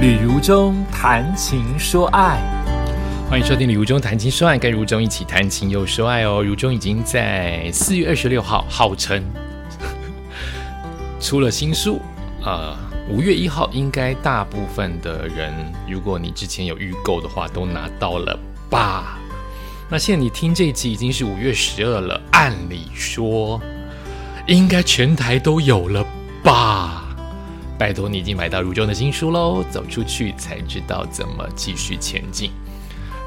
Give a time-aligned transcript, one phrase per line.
[0.00, 2.40] 旅如中谈情说爱，
[3.28, 6.42] 欢迎收听《旅如中谈情说爱》，跟如中一起谈情又说爱哦。
[6.42, 9.22] 如中已经在四月二十六号号称
[11.20, 12.00] 出了新书，
[12.42, 12.74] 呃，
[13.10, 15.52] 五月一号应该大部分的人，
[15.86, 18.38] 如果你之前有预购的话，都拿到了
[18.70, 19.18] 吧？
[19.90, 23.60] 那现在你听这一集已经是五月十二了，按理说
[24.46, 26.02] 应该全台都有了
[26.42, 26.99] 吧？
[27.80, 32.50] 拜托你已经买到如中的新书喽，走出去才知道怎么继续前进。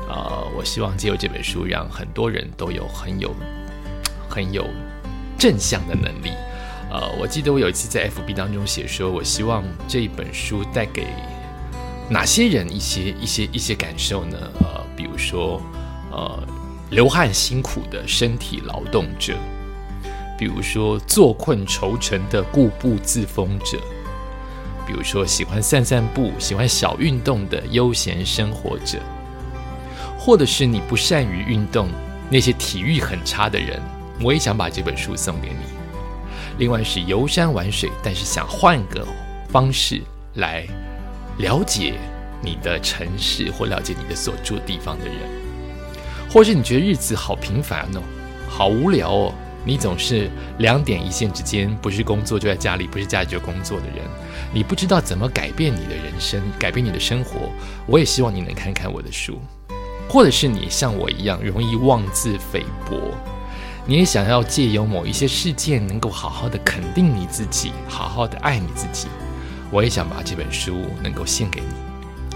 [0.07, 3.33] 呃，我希望借由这本书，让很多人都有很有
[4.29, 4.63] 很有
[5.39, 6.29] 正向的能力。
[6.91, 11.07] 呃，我记得我有一次在 FB 当中写说，我希望这一本书带给
[12.07, 14.37] 哪些人一些一些一些感受呢？
[14.59, 15.59] 呃，比如说
[16.11, 16.47] 呃
[16.91, 19.33] 流汗辛苦的身体劳动者，
[20.37, 23.79] 比如说坐困愁城的固步自封者。
[24.85, 28.99] 比如说，喜欢散散步、喜欢小运动的悠闲生活者，
[30.17, 31.89] 或者是你不善于运动、
[32.29, 33.81] 那些体育很差的人，
[34.21, 35.65] 我也想把这本书送给你。
[36.57, 39.07] 另外是游山玩水，但是想换个
[39.49, 40.01] 方式
[40.35, 40.67] 来
[41.37, 41.95] 了解
[42.41, 45.15] 你的城市或了解你的所住地方的人，
[46.29, 48.01] 或是你觉得日子好平凡哦，
[48.47, 49.33] 好无聊哦。
[49.65, 53.97] 你总是两点一线之间，不是工作就在家里，不是家里就工作的人，
[54.53, 57.49] 你不知道怎么改变你的人生，改变你的生活。
[57.87, 59.39] 我也希望你能看看我的书，
[60.09, 62.99] 或者是你像我一样容易妄自菲薄，
[63.85, 69.07] 你也想要借由某一些事件能够好好的肯定你自己，好好的爱你自己。
[69.71, 71.92] 我也想把这本书能够献给你。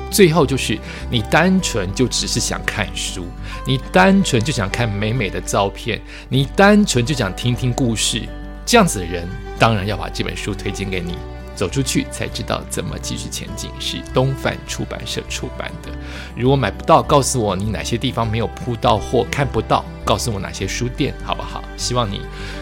[0.09, 0.77] 最后就是
[1.09, 3.25] 你单纯就只是想看书，
[3.65, 8.23] 你单纯就想看美美的照片，你单纯就想听听故事，
[8.65, 9.27] 这样子的人
[9.59, 11.15] 当然要把这本书推荐给你。
[11.55, 15.89] 走出去才知道怎么继续前进，是东范出版社出版的。
[16.35, 21.63] 如果买不到，告诉我你哪些地方没有铺到货看不到，告诉我哪些书店好不好？
[21.75, 22.21] 希望你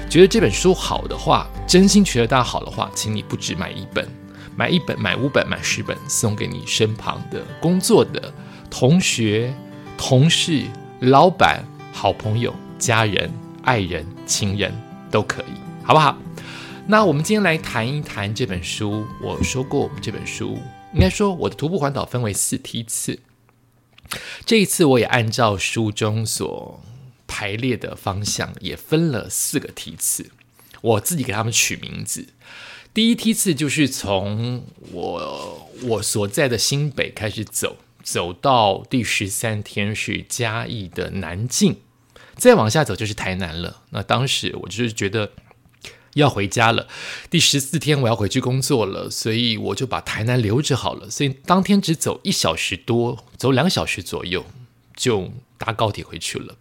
[0.10, 4.08] 觉得这本书好的话，真心觉得它好的话，请你不止买一本。
[4.56, 8.34] 买一本，买五本，买十本，送给你身旁的工作的
[8.70, 9.54] 同学、
[9.98, 10.66] 同事、
[11.02, 13.32] 老板、好朋友、家人、
[13.64, 14.74] 爱人、亲人
[15.12, 16.18] 都可以，好不好？
[16.88, 19.06] 那我们今天来谈一谈这本书。
[19.22, 20.58] 我说过，我们这本书
[20.94, 23.20] 应该说我的徒步环岛分为四梯次。
[24.46, 26.80] 这一次我也按照书中所
[27.26, 30.30] 排列的方向，也分了四个梯次，
[30.82, 32.28] 我自己给他们取名字。
[32.96, 34.64] 第一梯次就是从
[34.94, 41.76] 我我所在的新北开始走，走到第十三天是嘉义的南靖，
[42.38, 43.82] 再往下走就是台南了。
[43.90, 45.34] 那当时我就是觉得
[46.14, 46.88] 要回家了，
[47.30, 51.10] 第十四天我要回去工作了，所以我就把台南留着好了。
[51.10, 54.46] 所以当天只走一小时多，走两小时左右
[54.96, 55.34] 就。
[55.66, 56.56] 搭高铁回去了。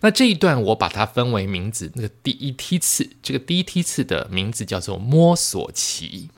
[0.00, 6.30] 那这一段我把它分为名字，那个第一梯次，这个第一梯次的名字叫做摸索期。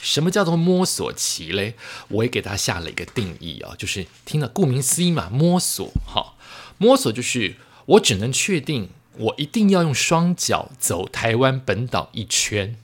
[0.00, 1.74] 什么叫做摸索期嘞？
[2.08, 5.86] 我也给它下了一个定义啊，就是听了顾名思义嘛，摸索。
[6.06, 6.34] 哈，
[6.78, 8.88] 摸索就是我只能确定
[9.18, 12.76] 我一定要用双脚走台湾本岛一圈，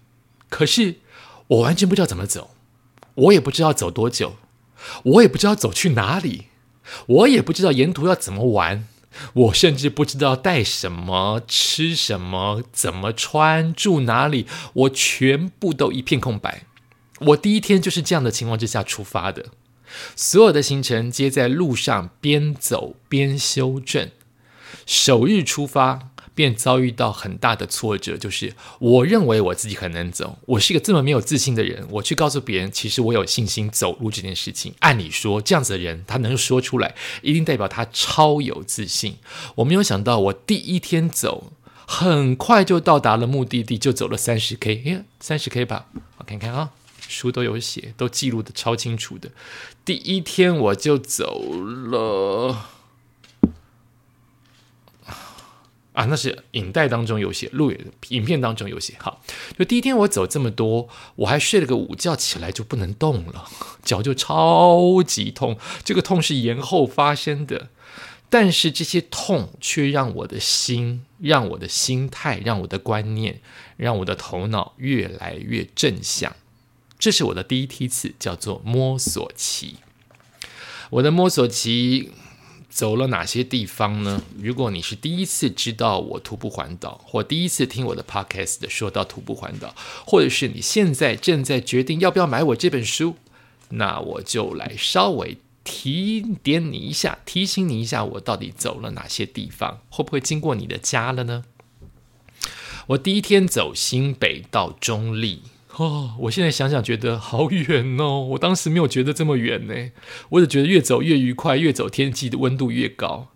[0.50, 0.96] 可是
[1.46, 2.50] 我完全不知道怎么走，
[3.14, 4.36] 我也不知道走多久，
[5.04, 6.48] 我也不知道走去哪里。
[7.06, 8.86] 我也不知道沿途要怎么玩，
[9.32, 16.62] 我甚至不知道带什么、吃什么、怎么穿、住哪里，我全部都一片空白。
[17.20, 19.46] 我第一天就是这样的情况之下出发的，
[20.14, 24.10] 所有的行程皆在路上边走边修正。
[24.84, 26.10] 首日出发。
[26.36, 34.75] 便遭遇到很大的挫折，就是我认为我自己很能走，我是一个这么没有自信的人，我去告诉别人，其实我有信心走路这件事情。
[34.80, 39.16] 按理说，这样子的人他能说出来，一定代表他超有自信。
[39.56, 41.54] 我没有想到，我第一天走，
[41.86, 45.86] 很快就到达了目的地，就走了三十 K，哎，三十 K 吧，
[46.19, 46.72] 我看看啊，
[47.08, 49.31] 书都有写，都记录的超清楚的。
[49.87, 52.75] 第一天我就走了。
[55.96, 57.72] 啊，那是影带当中有写，录
[58.08, 58.93] 影片当中有写。
[58.98, 59.22] 好，
[59.58, 63.48] 就第一天我走这么多，我还睡了个午觉，起来就不能动了，
[63.82, 65.56] 脚就超级痛。
[65.82, 67.70] 这个痛是延后发生的，
[68.28, 73.40] 但是这些痛却让我的心、让我的心态、让我的观念、
[73.78, 76.37] 让我的头脑越来越正向。
[76.99, 79.76] 这是我的第一梯次，叫做摸索期。
[80.90, 82.12] 我的摸索期。
[82.76, 84.23] 走了哪些地方呢？
[84.38, 89.75] 如果你是第一次知道我徒步环岛，或第一次听我的 podcast 说到徒步环岛，
[90.06, 93.17] 或者是你现在正在决定要不要买我这本书，
[93.70, 101.44] 那我就来稍微提点你一下，提醒你一下，我到底走了哪些地方，会不会经过你的家了呢？
[102.88, 105.40] 我第一天走新北到中立，
[105.76, 109.75] 哦，我现在想想觉得好远哦，我当时没有觉得这么远呢，
[110.31, 113.28] 我只觉得越走越愉快，越走天气的温度越高。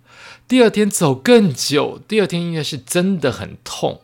[0.49, 4.01] 第二天走更久，第二天应该是真的很痛，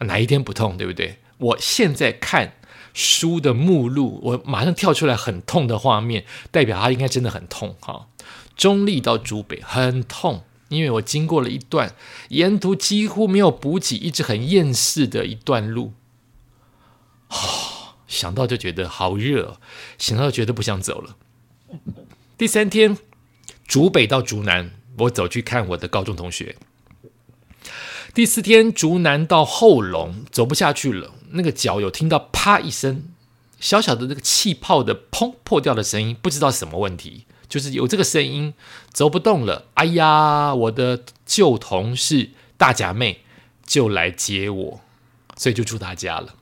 [0.00, 1.18] 哪一天不痛，对不对？
[1.38, 2.54] 我现在看。
[2.96, 8.06] 书的目录，我马上跳出来很痛的画面，代表它应该真的很痛哈。
[8.56, 11.96] 中立到竹北很痛，因为我经过了一段
[12.28, 15.94] 沿途几乎没有补给，一直很厌世的一段路。
[18.24, 19.58] 想到就觉得好热，
[19.98, 21.14] 想到觉得不想走了。
[22.38, 22.96] 第三天，
[23.66, 26.56] 竹北到竹南，我走去看我的高中同学。
[28.14, 31.12] 第四天，竹南到后龙，走不下去了。
[31.32, 33.10] 那个脚有听到啪一声，
[33.60, 38.54] 小小的那个气泡的砰破掉的声音，不知道什么问题，就是有这个声音，
[38.90, 39.66] 走不动了。
[39.74, 43.20] 哎呀，我的旧同事大甲妹
[43.66, 44.80] 就来接我，
[45.36, 46.36] 所以就住他家了。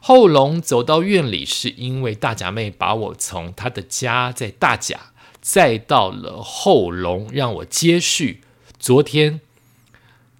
[0.00, 8.40] 后龙走到院里，是因为大甲妹把我从她的家在大甲，再到了后龙，让我接续
[8.78, 9.40] 昨天。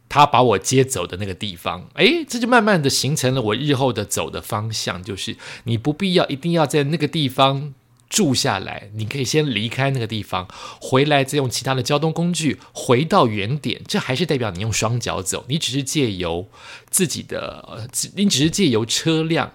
[0.09, 7.73] 她把我接走的那个地方，诶，这就慢慢的形成了我日后的走的方向，就是你不必要一定要在那个地方
[8.11, 10.49] 住下来，你可以先离开那个地方，
[10.81, 16.49] 回来再用其他的交通工具回到原点，这还是代表你用双脚走，你只是借由
[16.91, 19.53] 自己的，你只是借由车辆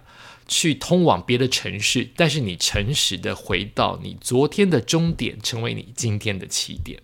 [0.47, 7.01] 去通往别的城市，但是你诚实的回到你昨天的终点，成为你今天的起点。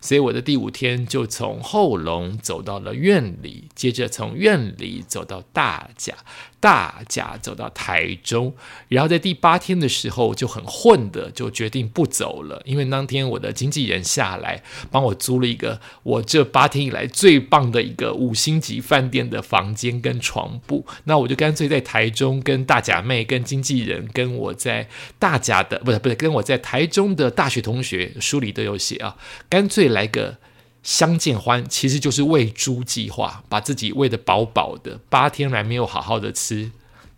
[0.00, 6.14] 所以我的第五天就从后龙走到了院里，接着从院里走到大甲。
[6.60, 8.52] 大甲走到台中，
[8.88, 12.60] 然后在第八天的时候就很混的，就决定不走了。
[12.64, 24.88] 因为当天我的经纪人下来帮我租了一个我这八天以来最棒的一个五星级饭店的房间跟床铺，那我就干脆在台中跟大甲妹、跟经纪人、跟我在
[25.18, 29.16] 大甲的不是不是跟我在台中的大学同学，书里都有写啊，
[29.48, 30.38] 干脆来个。
[30.88, 36.70] 相见欢其实就是喂猪计划，把自己喂得饱饱的，八天来没有好好的吃，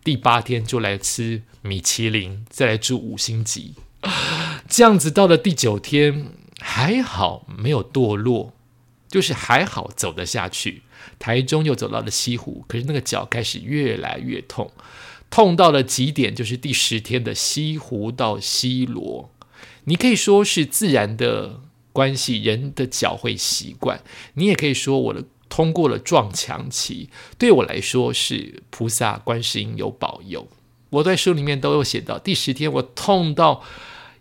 [0.03, 3.75] 第八天就来吃米其林，再来住五星级，
[4.69, 8.53] 这样子到了第九天还好没有堕落，
[9.07, 10.83] 就是还好走得下去。
[11.21, 14.73] 台中又走到了西湖，可是那个脚开始越来越痛，
[15.31, 19.31] 痛到了极点，就是第十天的西湖到西罗，
[19.85, 21.61] 你可以说是自然的。
[21.93, 24.01] 关系人的脚会习惯，
[24.35, 30.49] 你也可以说我的通过了撞墙期，对我来说是菩萨观世音有保佑。
[30.91, 33.63] 我在书里面都有写到，第十天我痛到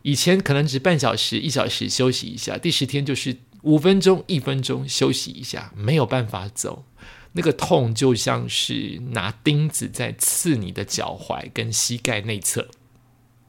[0.02, 6.86] 以前可能只半小时、一小时休息一下，第十天就是五分钟、一分钟休息一下，没有办法走，
[7.34, 12.68] 那个痛就像是拿钉子在刺你的脚踝跟膝盖内侧，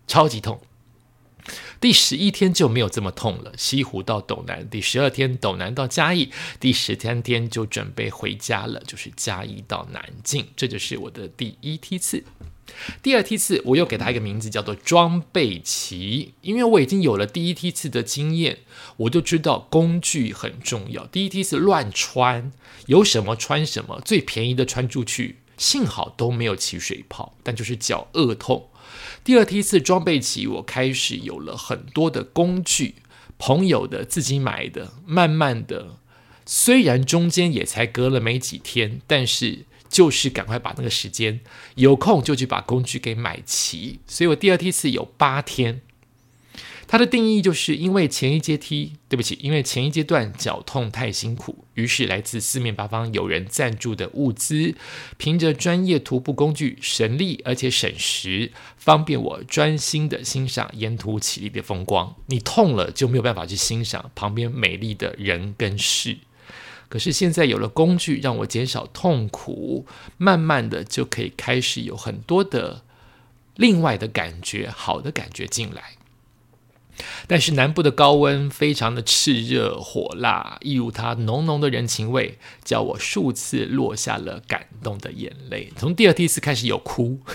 [0.06, 0.60] 超级痛。
[1.80, 3.52] 第十一天就没有这么痛了。
[3.56, 10.46] 西湖到斗南，第十二天斗南到嘉义，第十三天就准备回家了，就是嘉义到南靖。
[10.56, 12.24] 这就是我的第一梯次。
[13.02, 18.58] 第二梯次我又给他一个名字，叫做装备期，因为我已经有了第一梯次的经验，
[18.96, 21.04] 我就知道工具很重要。
[21.06, 22.52] 第一梯次乱穿，
[22.86, 28.69] 有什么穿什么，最便宜的穿出去，幸好都没有起水泡，但就是脚恶痛。
[29.22, 32.96] 第二梯次装备起，我开始有了很多的工具，
[33.38, 35.98] 朋友的、自己买的，慢慢的，
[36.44, 41.40] 虽然中间也才隔了没几天，但是就是赶快把那个时间
[41.74, 45.82] 有空就去把工具给买齐，所以我第二梯次有八天。
[46.90, 54.74] 它的定义就是因为前一阶梯，对不起，因为前一阶段脚痛太辛苦，于是来自四面八方有人赞助的物资，
[55.16, 62.16] 凭着专业徒步工具，省力而且省时，方便我专心的欣赏沿途绮丽的风光。
[62.26, 66.18] 你痛了就没有办法去欣赏旁边美丽的人跟事，
[66.88, 69.86] 可是现在有了工具，让我减少痛苦，
[70.18, 72.82] 慢慢的就可以开始有很多的
[73.54, 75.92] 另外的感觉，好的感觉进来。
[77.26, 85.72] 但是南部的高温非常的炽热火辣，一如它浓浓的人情味，叫我数次落下了感动的眼泪。
[85.76, 87.20] 从第二梯次开始有哭，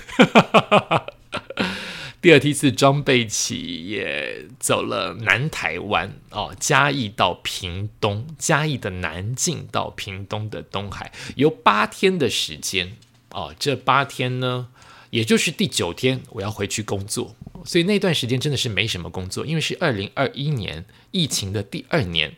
[2.22, 12.98] 第二梯次装备起也走了南台湾哦，嘉义到屏东，嘉义的南境到屏东的东海，有八天的时间
[13.30, 13.54] 哦。
[13.60, 14.70] 这八天呢，
[15.12, 17.36] 也就是第九天，我要回去工作。
[17.66, 22.36] 所以那段时间真的是没什么工作，因为是二零二一年疫情的第二年，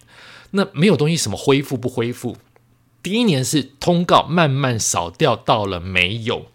[0.51, 2.37] 那没有东西什么恢复不恢复。
[3.03, 6.47] 第一年是通告慢慢扫掉到了没有，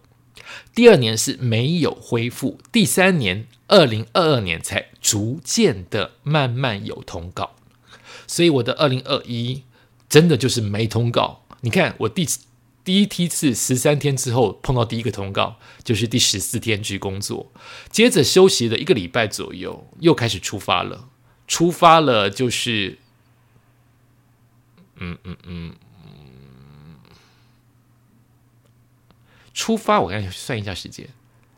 [0.74, 7.52] 第二年是没有恢复，第三年二零二二年才逐渐的慢慢有通告。
[8.26, 9.62] 所以我的二零二一
[10.08, 11.42] 真的就是没通告。
[11.60, 12.26] 你看我第
[12.84, 17.52] 第一梯次十三天之后碰到第一个通告，就是第十四天去工作，
[17.90, 21.08] 接着休息了一个礼拜左右，又开始出发了。
[21.46, 22.98] 出发了就是，
[24.96, 25.74] 嗯嗯嗯。
[29.52, 31.08] 出发，我刚才算一下时间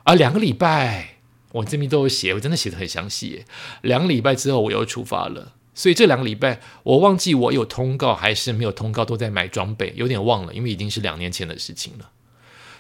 [0.02, 1.18] 啊，两个礼拜，
[1.52, 3.44] 我这边都有写，我真的写的很详细。
[3.82, 12.10] 两个礼拜之后，我又出发了，所以这两个礼拜，我忘记我有通告还是没有通告，都在买装备，有点忘了，因为已经是两年前的事情了。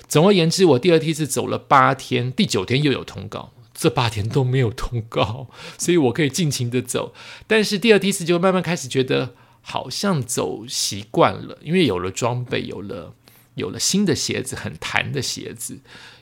[0.06, 7.12] 总而言之，我第二梯次走了八天，第九天又有通告，这八天都没有通告，所以我可以尽情的走。
[7.46, 13.14] 但是第二梯次就慢慢开始觉得好像走习惯了，因为有了装备，有了。
[13.56, 15.76] 有了新的鞋子，很弹的鞋子；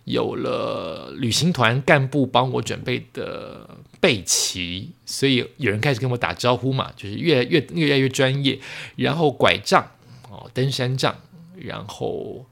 [0.05, 8.59] 有了旅行团干部帮我准备的背鳍，所以有人开始跟我打招呼嘛，就是越来越越来越专业。
[8.97, 9.93] 然后拐杖
[10.29, 11.17] 哦，登山杖，
[11.57, 12.45] 然后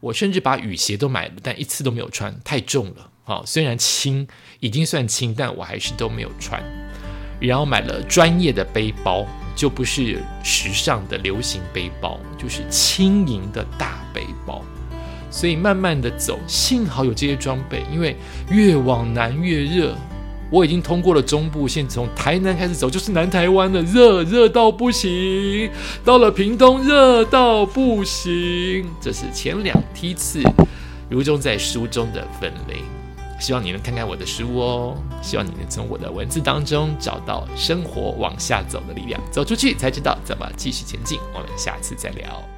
[0.00, 3.10] 我甚至把雨鞋都买了，但一次都没有穿，太重了。
[3.22, 4.26] 好，虽然轻，
[4.60, 6.62] 已经算轻，但我还是都没有穿。
[7.40, 9.24] 然后买了专业的背包。
[9.56, 14.62] 就不是时尚的流行背包，就是轻盈的大背包。
[15.30, 18.14] 所以慢慢的走，幸好有这些装备，因为
[18.50, 19.96] 越往南越热。
[20.50, 25.70] 我已经通过了中部线，从台南开始走就是南台湾了，热热到不行。
[26.04, 28.88] 到了屏东，热到不行。
[29.00, 30.40] 这是前两梯次，
[31.08, 32.76] 如中在书中的分类。
[33.38, 41.18] 希望你能看看我的书哦，希望你能从我的文字当中找到生活往下走的力量，走出去才知道怎么继续前进。
[41.34, 42.55] 我们下次再聊。